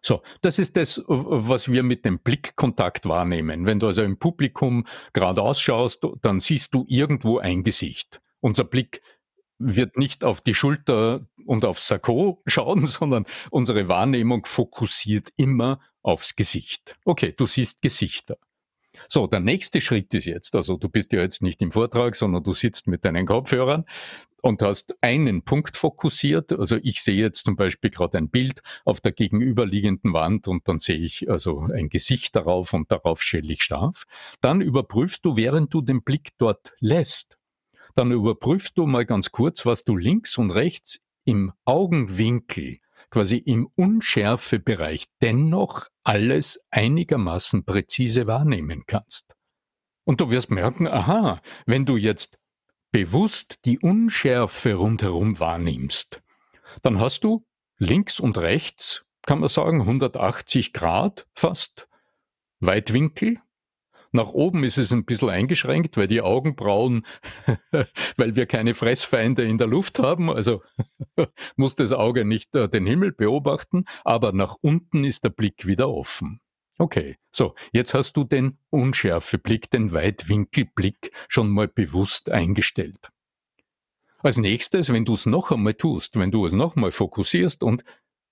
So, 0.03 0.23
das 0.43 0.59
ist 0.59 0.77
das, 0.77 1.03
was 1.07 1.71
wir 1.71 1.83
mit 1.83 2.05
dem 2.05 2.19
Blickkontakt 2.19 3.07
wahrnehmen. 3.07 3.67
Wenn 3.67 3.79
du 3.79 3.87
also 3.87 4.03
im 4.03 4.19
Publikum 4.19 4.87
gerade 5.13 5.43
ausschaust, 5.43 6.05
dann 6.23 6.41
siehst 6.41 6.75
du 6.75 6.85
irgendwo 6.89 7.39
ein 7.39 7.63
Gesicht. 7.63 8.21
Unser 8.41 8.65
Blick 8.65 9.01
wird 9.59 9.97
nicht 9.97 10.25
auf 10.25 10.41
die 10.41 10.55
Schulter 10.55 11.27
und 11.47 11.65
aufs 11.65 11.87
Sakko 11.87 12.43
schauen, 12.47 12.87
sondern 12.87 13.27
unsere 13.51 13.89
Wahrnehmung 13.89 14.45
fokussiert 14.45 15.31
immer 15.37 15.81
aufs 16.03 16.37
Gesicht. 16.37 16.97
Okay, 17.05 17.33
du 17.37 17.47
siehst 17.47 17.81
Gesichter. 17.83 18.37
So, 19.09 19.27
der 19.27 19.41
nächste 19.41 19.81
Schritt 19.81 20.15
ist 20.15 20.25
jetzt, 20.25 20.57
also 20.57 20.77
du 20.77 20.89
bist 20.89 21.13
ja 21.13 21.21
jetzt 21.21 21.43
nicht 21.43 21.61
im 21.63 21.73
Vortrag, 21.73 22.15
sondern 22.15 22.43
du 22.43 22.53
sitzt 22.53 22.87
mit 22.87 23.05
deinen 23.05 23.27
Kopfhörern 23.27 23.85
und 24.47 24.63
hast 24.63 24.95
einen 25.03 25.43
Punkt 25.43 25.77
fokussiert. 25.77 26.53
Also 26.53 26.77
ich 26.83 27.03
sehe 27.03 27.17
jetzt 27.17 27.45
zum 27.45 27.57
Beispiel 27.57 27.91
gerade 27.91 28.17
ein 28.17 28.31
Bild 28.31 28.63
auf 28.85 29.01
der 29.01 29.13
gegenüberliegenden 29.13 30.13
Wand 30.13 30.49
und 30.49 30.69
dann 30.69 30.79
sehe 30.79 30.97
ich 30.97 31.29
also 31.29 31.67
ein 31.73 31.89
Gesicht 31.89 32.37
darauf 32.37 32.73
und 32.73 32.91
darauf 32.91 33.23
stelle 33.23 33.53
ich 33.53 33.63
scharf. 33.63 34.05
Dann 34.41 34.61
überprüfst 34.61 35.21
du, 35.25 35.37
während 35.37 35.75
du 35.75 35.83
den 35.83 36.03
Blick 36.03 36.31
dort 36.39 36.73
lässt, 36.81 37.39
dann 37.95 38.13
überprüfst 38.13 38.73
du 38.77 38.87
mal 38.87 39.05
ganz 39.05 39.33
kurz, 39.33 39.67
was 39.67 39.85
du 39.85 39.97
links 39.97 40.39
und 40.39 40.51
rechts 40.51 41.01
im 41.25 41.53
Augenwinkel 41.65 42.79
quasi 43.11 43.37
im 43.37 43.67
Unschärfebereich 43.77 45.07
dennoch 45.23 45.89
alles 46.05 46.61
einigermaßen 46.71 47.65
präzise 47.65 48.27
wahrnehmen 48.27 48.85
kannst. 48.87 49.35
Und 50.05 50.21
du 50.21 50.31
wirst 50.31 50.51
merken, 50.51 50.87
aha, 50.87 51.41
wenn 51.67 51.85
du 51.85 51.97
jetzt 51.97 52.39
bewusst 52.91 53.65
die 53.65 53.79
Unschärfe 53.79 54.75
rundherum 54.75 55.39
wahrnimmst, 55.41 56.23
dann 56.83 57.01
hast 57.01 57.25
du 57.25 57.45
links 57.79 58.21
und 58.21 58.39
rechts, 58.39 59.05
kann 59.23 59.41
man 59.41 59.49
sagen, 59.49 59.81
180 59.81 60.73
Grad 60.73 61.27
fast 61.35 61.89
Weitwinkel 62.61 63.41
nach 64.17 64.33
oben 64.33 64.65
ist 64.65 64.79
es 64.79 64.93
ein 64.93 65.05
bisschen 65.05 65.29
eingeschränkt, 65.29 65.97
weil 65.97 66.07
die 66.07 66.23
Augenbrauen, 66.23 67.07
weil 68.17 68.35
wir 68.35 68.47
keine 68.47 68.75
Fressfeinde 68.75 69.45
in 69.45 69.59
der 69.59 69.67
Luft 69.67 69.99
haben, 69.99 70.31
also 70.31 70.63
muss 71.57 71.77
das 71.77 71.93
Auge 71.93 72.25
nicht 72.25 72.57
äh, 72.57 72.69
den 72.69 72.87
Himmel 72.87 73.13
beobachten, 73.13 73.85
aber 74.05 74.33
nach 74.33 74.57
unten 74.61 75.05
ist 75.05 75.25
der 75.25 75.31
Blick 75.31 75.67
wieder 75.67 75.91
offen. 75.91 76.41
Okay, 76.79 77.17
so, 77.31 77.55
jetzt 77.73 77.95
hast 77.95 78.17
du 78.17 78.25
den 78.25 78.59
Unschärfeblick, 78.71 79.71
den 79.71 79.93
Weitwinkelblick 79.93 81.11
schon 81.29 81.49
mal 81.49 81.69
bewusst 81.69 82.31
eingestellt. 82.31 83.11
Als 84.19 84.37
nächstes, 84.37 84.93
wenn 84.93 85.05
du 85.05 85.15
es 85.15 85.25
noch 85.25 85.51
einmal 85.53 85.75
tust, 85.75 86.19
wenn 86.19 86.31
du 86.31 86.47
es 86.47 86.53
noch 86.53 86.77
einmal 86.77 86.93
fokussierst 86.93 87.63
und 87.63 87.85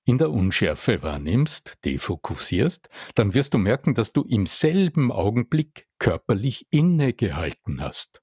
in 0.04 0.18
der 0.18 0.30
Unschärfe 0.30 1.02
wahrnimmst, 1.02 1.84
defokussierst, 1.84 2.90
dann 3.14 3.32
wirst 3.32 3.54
du 3.54 3.58
merken, 3.58 3.94
dass 3.94 4.12
du 4.12 4.22
im 4.22 4.44
selben 4.44 5.10
Augenblick 5.10 5.86
körperlich 5.98 6.66
innegehalten 6.70 7.80
hast. 7.80 8.22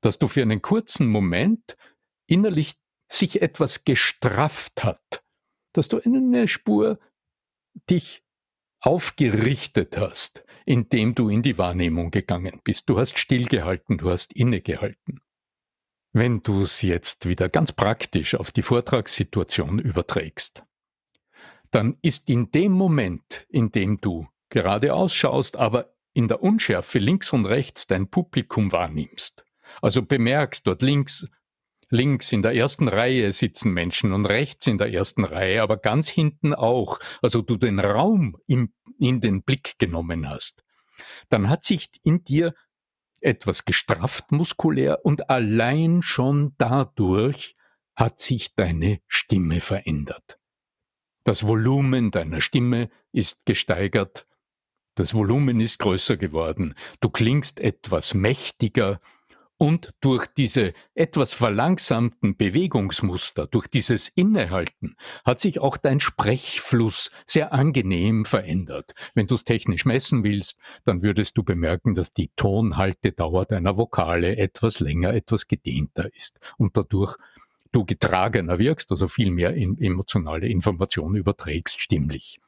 Dass 0.00 0.18
du 0.18 0.28
für 0.28 0.42
einen 0.42 0.62
kurzen 0.62 1.08
Moment 1.08 1.76
innerlich 2.26 2.76
sich 3.10 3.42
etwas 3.42 3.84
gestrafft 3.84 4.84
hat. 4.84 5.24
Dass 5.72 5.88
du 5.88 6.00
eine 6.00 6.46
Spur 6.46 7.00
dich 7.90 8.22
aufgerichtet 8.80 9.98
hast, 9.98 10.44
indem 10.64 11.14
du 11.14 11.28
in 11.28 11.42
die 11.42 11.58
Wahrnehmung 11.58 12.10
gegangen 12.10 12.60
bist. 12.62 12.88
Du 12.88 12.98
hast 12.98 13.18
stillgehalten, 13.18 13.98
du 13.98 14.10
hast 14.10 14.32
innegehalten. 14.32 15.20
Wenn 16.12 16.42
du 16.42 16.62
es 16.62 16.82
jetzt 16.82 17.28
wieder 17.28 17.48
ganz 17.48 17.72
praktisch 17.72 18.34
auf 18.34 18.50
die 18.50 18.62
Vortragssituation 18.62 19.78
überträgst, 19.78 20.64
dann 21.70 21.98
ist 22.02 22.28
in 22.30 22.50
dem 22.50 22.72
Moment, 22.72 23.46
in 23.50 23.70
dem 23.70 24.00
du 24.00 24.26
gerade 24.48 24.94
ausschaust, 24.94 25.56
aber 25.56 25.94
in 26.14 26.28
der 26.28 26.42
Unschärfe 26.42 26.98
links 26.98 27.32
und 27.32 27.46
rechts 27.46 27.86
dein 27.86 28.08
Publikum 28.08 28.72
wahrnimmst, 28.72 29.44
also 29.82 30.02
bemerkst, 30.02 30.66
dort 30.66 30.82
links, 30.82 31.28
links 31.90 32.32
in 32.32 32.42
der 32.42 32.54
ersten 32.54 32.88
Reihe 32.88 33.32
sitzen 33.32 33.72
Menschen 33.72 34.12
und 34.12 34.26
rechts 34.26 34.66
in 34.66 34.78
der 34.78 34.92
ersten 34.92 35.24
Reihe, 35.24 35.62
aber 35.62 35.76
ganz 35.76 36.08
hinten 36.08 36.54
auch, 36.54 36.98
also 37.22 37.42
du 37.42 37.56
den 37.56 37.80
Raum 37.80 38.36
im, 38.46 38.72
in 38.98 39.20
den 39.20 39.42
Blick 39.42 39.78
genommen 39.78 40.28
hast, 40.28 40.64
dann 41.28 41.48
hat 41.48 41.64
sich 41.64 41.90
in 42.02 42.24
dir 42.24 42.54
etwas 43.20 43.64
gestrafft 43.64 44.32
muskulär 44.32 45.04
und 45.04 45.30
allein 45.30 46.02
schon 46.02 46.54
dadurch 46.58 47.56
hat 47.96 48.20
sich 48.20 48.54
deine 48.54 49.00
Stimme 49.08 49.60
verändert. 49.60 50.38
Das 51.24 51.46
Volumen 51.46 52.10
deiner 52.10 52.40
Stimme 52.40 52.90
ist 53.12 53.44
gesteigert, 53.44 54.26
das 54.94 55.14
Volumen 55.14 55.60
ist 55.60 55.78
größer 55.78 56.16
geworden, 56.16 56.74
du 57.00 57.10
klingst 57.10 57.60
etwas 57.60 58.14
mächtiger, 58.14 59.00
und 59.58 59.92
durch 60.00 60.26
diese 60.28 60.72
etwas 60.94 61.34
verlangsamten 61.34 62.36
Bewegungsmuster, 62.36 63.48
durch 63.48 63.66
dieses 63.66 64.08
Innehalten, 64.08 64.96
hat 65.24 65.40
sich 65.40 65.58
auch 65.58 65.76
dein 65.76 65.98
Sprechfluss 65.98 67.10
sehr 67.26 67.52
angenehm 67.52 68.24
verändert. 68.24 68.94
Wenn 69.14 69.26
du 69.26 69.34
es 69.34 69.44
technisch 69.44 69.84
messen 69.84 70.22
willst, 70.22 70.58
dann 70.84 71.02
würdest 71.02 71.36
du 71.36 71.42
bemerken, 71.42 71.94
dass 71.96 72.14
die 72.14 72.30
Tonhaltedauer 72.36 73.46
deiner 73.46 73.76
Vokale 73.76 74.36
etwas 74.36 74.78
länger, 74.78 75.12
etwas 75.12 75.48
gedehnter 75.48 76.08
ist 76.14 76.38
und 76.56 76.76
dadurch 76.76 77.16
du 77.72 77.84
getragener 77.84 78.58
wirkst, 78.58 78.90
also 78.92 79.08
viel 79.08 79.30
mehr 79.30 79.56
emotionale 79.56 80.46
Informationen 80.46 81.16
überträgst, 81.16 81.80
stimmlich. 81.80 82.40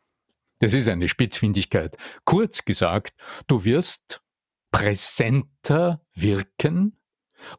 Das 0.61 0.75
ist 0.75 0.89
eine 0.89 1.09
Spitzfindigkeit. 1.09 1.97
Kurz 2.25 2.65
gesagt, 2.65 3.15
du 3.47 3.65
wirst 3.65 4.23
präsenter 4.71 6.01
wirken, 6.15 6.97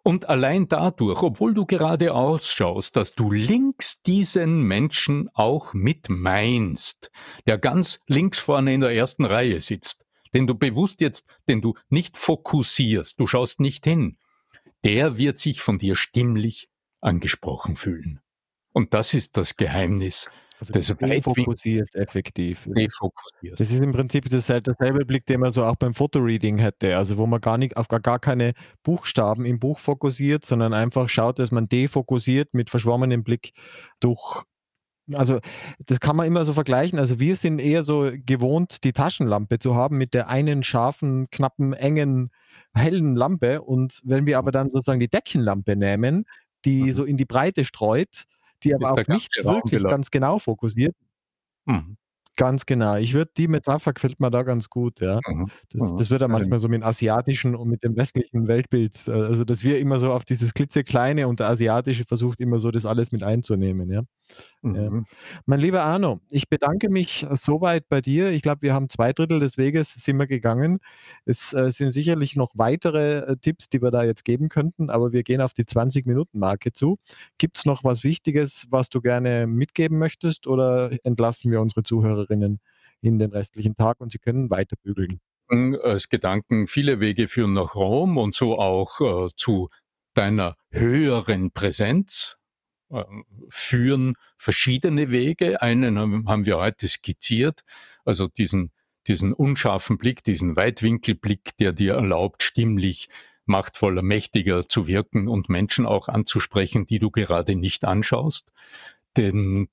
und 0.04 0.30
allein 0.30 0.68
dadurch, 0.68 1.22
obwohl 1.24 1.54
du 1.54 1.66
gerade 1.66 2.14
ausschaust, 2.14 2.96
dass 2.96 3.16
du 3.16 3.32
links 3.32 4.02
diesen 4.02 4.62
Menschen 4.62 5.30
auch 5.34 5.74
mit 5.74 6.10
meinst, 6.10 7.12
der 7.48 7.58
ganz 7.58 8.02
links 8.08 8.40
vorne 8.40 8.74
in 8.74 8.82
der 8.82 8.94
ersten 8.94 9.26
Reihe 9.26 9.60
sitzt, 9.60 10.06
den 10.34 10.48
du 10.48 10.56
bewusst 10.56 11.02
jetzt, 11.02 11.26
den 11.48 11.62
du 11.62 11.76
nicht 11.90 12.18
fokussierst, 12.18 13.20
du 13.20 13.28
schaust 13.28 13.60
nicht 13.60 13.86
hin, 13.86 14.18
der 14.84 15.18
wird 15.18 15.38
sich 15.38 15.62
von 15.62 15.78
dir 15.78 15.96
stimmlich 15.96 16.70
angesprochen 17.02 17.76
fühlen. 17.76 18.22
Und 18.74 18.94
das 18.94 19.14
ist 19.14 19.38
das 19.38 19.58
Geheimnis 19.58 20.30
also 20.62 20.74
das 20.74 20.96
defokussierst 20.96 21.96
effektiv. 21.96 22.68
Defokussierst. 22.68 23.60
Das 23.60 23.72
ist 23.72 23.80
im 23.80 23.92
Prinzip 23.92 24.30
derselbe 24.30 25.06
Blick, 25.06 25.26
den 25.26 25.40
man 25.40 25.52
so 25.52 25.64
auch 25.64 25.76
beim 25.76 25.96
Fotoreading 25.96 26.60
hätte, 26.60 26.96
also 26.96 27.18
wo 27.18 27.26
man 27.26 27.42
gar 27.42 27.58
nicht 27.58 27.78
auf 27.78 27.88
gar, 27.88 28.00
gar 28.00 28.20
keine 28.20 28.54
Buchstaben 28.84 29.44
im 29.46 29.60
Buch 29.60 29.80
fokussiert, 29.80 30.46
sondern 30.46 30.74
einfach 30.74 31.10
schaut, 31.10 31.40
dass 31.40 31.52
man 31.52 31.68
defokussiert 31.68 32.54
mit 32.54 32.70
verschwommenem 32.70 33.24
Blick 33.24 33.54
durch 34.00 34.44
also 35.14 35.40
das 35.86 36.00
kann 36.00 36.16
man 36.16 36.28
immer 36.28 36.46
so 36.46 36.54
vergleichen. 36.54 36.98
Also 36.98 37.20
wir 37.20 37.36
sind 37.36 37.60
eher 37.60 37.84
so 37.84 38.12
gewohnt, 38.14 38.86
die 38.86 38.94
Taschenlampe 38.94 39.60
zu 39.60 39.76
haben 39.76 39.98
mit 39.98 40.14
der 40.14 40.30
einen 40.30 40.64
scharfen, 40.64 41.30
knappen, 41.32 41.74
engen, 41.74 42.30
hellen 42.74 43.16
Lampe. 43.18 43.62
Und 43.62 44.00
wenn 44.06 44.26
wir 44.26 44.38
aber 44.38 44.52
dann 44.52 44.70
sozusagen 44.70 45.02
die 45.02 45.10
Deckenlampe 45.10 45.76
nehmen, 45.76 46.26
die 46.64 46.84
mhm. 46.84 46.92
so 46.94 47.04
in 47.04 47.18
die 47.18 47.26
Breite 47.26 47.66
streut, 47.66 48.26
die 48.64 48.74
aber 48.74 48.92
auf 48.92 49.08
nichts 49.08 49.44
wirklich 49.44 49.84
ganz 49.84 50.12
genau 50.12 50.40
fokussiert. 50.40 50.96
Mhm. 51.66 51.98
Ganz 52.38 52.66
genau. 52.66 52.96
Ich 52.96 53.14
würde 53.14 53.32
die 53.36 53.48
Metapher 53.48 53.94
gefällt 53.94 54.20
mir 54.20 54.32
da 54.32 54.44
ganz 54.44 54.70
gut, 54.70 55.02
ja. 55.02 55.20
Mhm. 55.28 55.48
Das, 55.70 55.92
mhm. 55.92 55.98
das 55.98 56.10
wird 56.10 56.22
ja 56.22 56.28
manchmal 56.28 56.60
so 56.60 56.70
mit 56.70 56.82
dem 56.82 56.88
asiatischen 56.88 57.56
und 57.56 57.70
mit 57.70 57.84
dem 57.84 57.96
westlichen 57.96 58.48
Weltbild, 58.48 59.08
äh, 59.08 59.12
also 59.12 59.44
dass 59.44 59.64
wir 59.64 59.80
immer 59.80 60.00
so 60.00 60.14
auf 60.14 60.26
dieses 60.26 60.54
klitzekleine 60.54 61.28
und 61.28 61.40
der 61.40 61.50
asiatische 61.50 62.06
versucht 62.06 62.40
immer 62.40 62.60
so 62.60 62.72
das 62.72 62.86
alles 62.86 63.12
mit 63.12 63.22
einzunehmen, 63.24 63.92
ja. 63.92 64.02
Mhm. 64.62 65.06
Mein 65.46 65.60
lieber 65.60 65.82
Arno, 65.84 66.20
ich 66.30 66.48
bedanke 66.48 66.90
mich 66.90 67.26
soweit 67.32 67.90
bei 67.90 68.02
dir. 68.02 68.30
Ich 68.30 68.42
glaube, 68.42 68.62
wir 68.62 68.74
haben 68.74 68.90
zwei 68.90 69.14
Drittel 69.14 69.40
des 69.40 69.58
Weges 69.58 69.94
sind 69.94 70.20
wir 70.20 70.28
gegangen. 70.28 70.80
Es 71.26 71.54
äh, 71.54 71.72
sind 71.72 71.92
sicherlich 71.92 72.36
noch 72.36 72.52
weitere 72.56 73.20
äh, 73.20 73.38
Tipps, 73.38 73.70
die 73.70 73.82
wir 73.82 73.90
da 73.90 74.04
jetzt 74.04 74.26
geben 74.26 74.50
könnten, 74.50 74.90
aber 74.90 75.12
wir 75.12 75.24
gehen 75.24 75.42
auf 75.42 75.54
die 75.54 75.64
20-Minuten-Marke 75.64 76.72
zu. 76.74 76.98
Gibt 77.38 77.58
es 77.58 77.66
noch 77.66 77.84
was 77.84 78.04
Wichtiges, 78.04 78.68
was 78.70 78.90
du 78.90 79.02
gerne 79.02 79.48
mitgeben 79.48 79.98
möchtest 79.98 80.46
oder 80.46 80.92
entlassen 81.04 81.52
wir 81.52 81.62
unsere 81.62 81.84
Zuhörer 81.84 82.02
Zuhörerinnen 82.02 82.60
in 83.02 83.20
den 83.20 83.32
restlichen 83.32 83.76
Tag 83.76 84.00
und 84.00 84.12
sie 84.12 84.20
können 84.20 84.50
weiter 84.50 84.76
bügeln. 84.84 85.20
Als 85.84 86.10
Gedanken, 86.10 86.68
viele 86.68 87.00
Wege 87.00 87.28
führen 87.28 87.54
nach 87.54 87.76
Rom 87.76 88.18
und 88.18 88.34
so 88.34 88.58
auch 88.58 89.02
äh, 89.02 89.30
zu 89.36 89.70
deiner 90.14 90.56
höheren 90.70 91.52
Präsenz 91.52 92.38
führen 93.50 94.16
verschiedene 94.38 95.12
Wege. 95.12 95.62
Einen 95.62 95.98
haben 96.28 96.46
wir 96.46 96.58
heute 96.58 96.88
skizziert, 96.88 97.62
also 98.06 98.28
diesen, 98.28 98.72
diesen 99.08 99.34
unscharfen 99.34 99.98
Blick, 99.98 100.24
diesen 100.24 100.56
Weitwinkelblick, 100.56 101.58
der 101.58 101.74
dir 101.74 101.94
erlaubt, 101.96 102.44
stimmlich 102.44 103.10
machtvoller, 103.46 104.02
mächtiger 104.02 104.68
zu 104.68 104.88
wirken 104.88 105.28
und 105.28 105.50
Menschen 105.50 105.86
auch 105.86 106.08
anzusprechen, 106.08 106.86
die 106.86 107.00
du 107.00 107.12
gerade 107.12 107.56
nicht 107.56 107.86
anschaust. 107.86 108.52
Den 109.18 109.68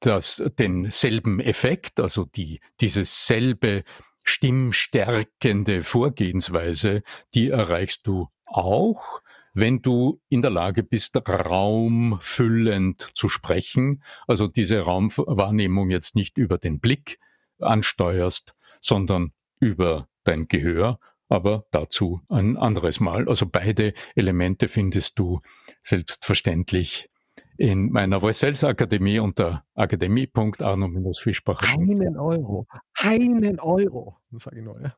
das 0.00 0.42
denselben 0.58 1.40
Effekt, 1.40 2.00
also 2.00 2.24
die, 2.24 2.60
dieses 2.80 3.26
selbe 3.26 3.84
stimmstärkende 4.24 5.82
Vorgehensweise, 5.82 7.02
die 7.34 7.50
erreichst 7.50 8.06
du 8.06 8.28
auch, 8.46 9.20
wenn 9.52 9.82
du 9.82 10.20
in 10.28 10.42
der 10.42 10.50
Lage 10.50 10.82
bist, 10.82 11.16
raumfüllend 11.16 13.00
zu 13.00 13.28
sprechen, 13.28 14.02
also 14.26 14.46
diese 14.46 14.80
Raumwahrnehmung 14.80 15.90
jetzt 15.90 16.14
nicht 16.14 16.38
über 16.38 16.58
den 16.58 16.80
Blick 16.80 17.18
ansteuerst, 17.60 18.54
sondern 18.80 19.32
über 19.60 20.08
dein 20.24 20.48
Gehör, 20.48 20.98
aber 21.28 21.66
dazu 21.70 22.20
ein 22.28 22.56
anderes 22.56 23.00
Mal. 23.00 23.28
Also 23.28 23.46
beide 23.46 23.94
Elemente 24.14 24.68
findest 24.68 25.18
du 25.18 25.38
selbstverständlich 25.80 27.08
in 27.56 27.90
meiner 27.92 28.20
Voice 28.20 28.40
Sales 28.40 28.64
Akademie 28.64 29.18
unter 29.18 29.64
akademie.arno-fischbach. 29.74 31.62
Einen 31.62 32.16
Euro. 32.16 32.66
Einen 32.94 33.60
Euro, 33.60 34.16
sage 34.32 34.58
ich 34.58 34.64
nur. 34.64 34.80
Ja. 34.80 34.94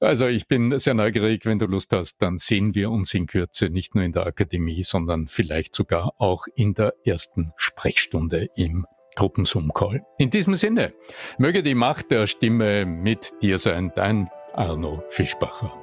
Also 0.00 0.26
ich 0.26 0.48
bin 0.48 0.78
sehr 0.78 0.94
neugierig, 0.94 1.44
wenn 1.44 1.58
du 1.58 1.66
Lust 1.66 1.92
hast, 1.92 2.18
dann 2.18 2.38
sehen 2.38 2.74
wir 2.74 2.90
uns 2.90 3.14
in 3.14 3.26
Kürze 3.26 3.70
nicht 3.70 3.94
nur 3.94 4.04
in 4.04 4.12
der 4.12 4.26
Akademie, 4.26 4.82
sondern 4.82 5.28
vielleicht 5.28 5.74
sogar 5.74 6.14
auch 6.18 6.46
in 6.54 6.74
der 6.74 6.94
ersten 7.04 7.52
Sprechstunde 7.56 8.48
im 8.56 8.86
Gruppenzoom-Call. 9.14 10.02
In 10.18 10.30
diesem 10.30 10.54
Sinne, 10.54 10.94
möge 11.38 11.62
die 11.62 11.74
Macht 11.74 12.10
der 12.10 12.26
Stimme 12.26 12.86
mit 12.86 13.32
dir 13.42 13.58
sein, 13.58 13.92
dein 13.94 14.30
Arno 14.54 15.02
Fischbacher. 15.08 15.81